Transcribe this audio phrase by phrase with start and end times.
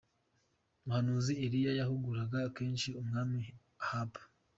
[0.81, 3.39] Umuhanuzi Eliya yahuguraga kenshi umwami
[3.83, 4.21] Ahabu.